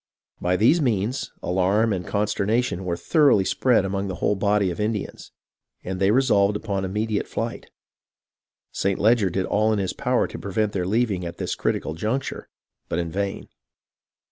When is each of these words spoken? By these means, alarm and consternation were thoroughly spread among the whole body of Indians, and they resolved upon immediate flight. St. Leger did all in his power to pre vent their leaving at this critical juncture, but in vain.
By 0.41 0.55
these 0.57 0.81
means, 0.81 1.31
alarm 1.43 1.93
and 1.93 2.03
consternation 2.07 2.85
were 2.85 2.97
thoroughly 2.97 3.45
spread 3.45 3.85
among 3.85 4.07
the 4.07 4.15
whole 4.15 4.33
body 4.35 4.71
of 4.71 4.79
Indians, 4.79 5.31
and 5.83 5.99
they 5.99 6.09
resolved 6.09 6.55
upon 6.55 6.83
immediate 6.85 7.27
flight. 7.27 7.69
St. 8.71 8.97
Leger 8.97 9.29
did 9.29 9.45
all 9.45 9.71
in 9.71 9.77
his 9.77 9.93
power 9.93 10.25
to 10.25 10.39
pre 10.39 10.53
vent 10.53 10.71
their 10.73 10.87
leaving 10.87 11.23
at 11.23 11.37
this 11.37 11.53
critical 11.53 11.93
juncture, 11.93 12.49
but 12.89 12.97
in 12.97 13.11
vain. 13.11 13.47